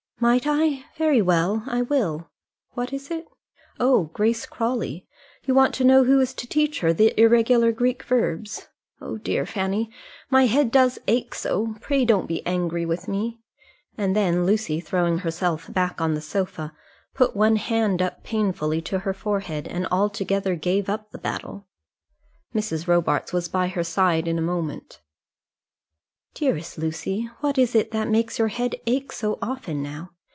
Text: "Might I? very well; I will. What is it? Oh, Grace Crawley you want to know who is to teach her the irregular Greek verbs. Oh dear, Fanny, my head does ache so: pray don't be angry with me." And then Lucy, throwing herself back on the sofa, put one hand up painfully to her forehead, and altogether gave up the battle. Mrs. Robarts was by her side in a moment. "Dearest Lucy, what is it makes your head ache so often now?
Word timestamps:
"Might 0.23 0.43
I? 0.45 0.85
very 0.99 1.19
well; 1.19 1.63
I 1.65 1.81
will. 1.81 2.29
What 2.73 2.93
is 2.93 3.09
it? 3.09 3.25
Oh, 3.79 4.11
Grace 4.13 4.45
Crawley 4.45 5.07
you 5.47 5.55
want 5.55 5.73
to 5.73 5.83
know 5.83 6.03
who 6.03 6.19
is 6.19 6.35
to 6.35 6.45
teach 6.47 6.81
her 6.81 6.93
the 6.93 7.19
irregular 7.19 7.71
Greek 7.71 8.03
verbs. 8.03 8.67
Oh 9.01 9.17
dear, 9.17 9.47
Fanny, 9.47 9.89
my 10.29 10.45
head 10.45 10.69
does 10.69 10.99
ache 11.07 11.33
so: 11.33 11.73
pray 11.81 12.05
don't 12.05 12.27
be 12.27 12.45
angry 12.45 12.85
with 12.85 13.07
me." 13.07 13.39
And 13.97 14.15
then 14.15 14.45
Lucy, 14.45 14.79
throwing 14.79 15.17
herself 15.17 15.73
back 15.73 15.99
on 15.99 16.13
the 16.13 16.21
sofa, 16.21 16.71
put 17.15 17.35
one 17.35 17.55
hand 17.55 17.99
up 17.99 18.21
painfully 18.23 18.79
to 18.83 18.99
her 18.99 19.15
forehead, 19.15 19.67
and 19.67 19.87
altogether 19.89 20.53
gave 20.55 20.87
up 20.87 21.09
the 21.09 21.17
battle. 21.17 21.65
Mrs. 22.53 22.85
Robarts 22.85 23.33
was 23.33 23.49
by 23.49 23.69
her 23.69 23.83
side 23.83 24.27
in 24.27 24.37
a 24.37 24.41
moment. 24.43 24.99
"Dearest 26.33 26.77
Lucy, 26.77 27.29
what 27.41 27.57
is 27.57 27.75
it 27.75 27.91
makes 28.07 28.39
your 28.39 28.47
head 28.47 28.75
ache 28.87 29.11
so 29.11 29.37
often 29.41 29.83
now? 29.83 30.11